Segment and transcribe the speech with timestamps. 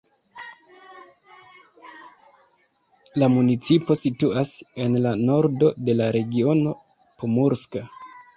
[3.23, 4.55] La municipo situas
[4.87, 6.75] en la nordo de la regiono
[7.23, 7.85] Pomurska.